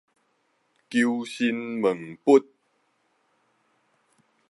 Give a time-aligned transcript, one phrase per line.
[0.03, 0.03] 求
[1.23, 2.43] 神問佛